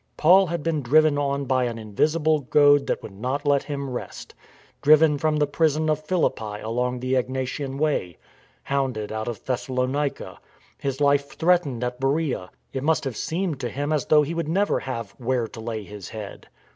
[0.17, 4.33] Paul had been driven on by an invisible goad that would not let him rest;
[4.81, 8.17] driven from the prison of Philippi along the Egnatian Way;
[8.63, 10.39] hounded out of Thessalonica;
[10.79, 14.49] his life threatened at Beroea; it must have seemed to him as though he would
[14.49, 16.47] never have" where to lay his head."